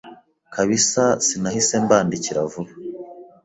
kabisa 0.53 1.03
sinahise 1.25 1.73
mbandikira 1.83 2.39
vuba 2.51 2.71